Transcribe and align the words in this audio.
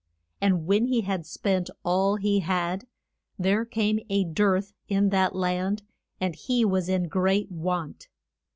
And 0.41 0.65
when 0.65 0.85
he 0.87 1.01
had 1.01 1.27
spent 1.27 1.69
all 1.85 2.15
he 2.15 2.39
had, 2.39 2.87
there 3.37 3.65
came 3.65 3.99
a 4.09 4.23
dearth 4.23 4.73
in 4.87 5.09
that 5.09 5.35
land, 5.35 5.83
and 6.19 6.33
he 6.33 6.65
was 6.65 6.89
in 6.89 7.07
great 7.07 7.51
want. 7.51 8.07